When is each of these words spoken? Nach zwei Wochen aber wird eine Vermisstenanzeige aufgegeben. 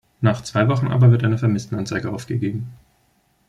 Nach 0.19 0.41
zwei 0.41 0.67
Wochen 0.67 0.87
aber 0.87 1.11
wird 1.11 1.23
eine 1.23 1.37
Vermisstenanzeige 1.37 2.09
aufgegeben. 2.11 2.73